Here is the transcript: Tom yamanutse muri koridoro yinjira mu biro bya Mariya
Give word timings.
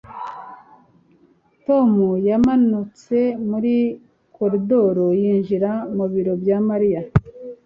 Tom 1.65 1.91
yamanutse 2.27 3.17
muri 3.49 3.73
koridoro 4.35 5.05
yinjira 5.21 5.71
mu 5.95 6.05
biro 6.13 6.33
bya 6.41 6.57
Mariya 6.69 7.01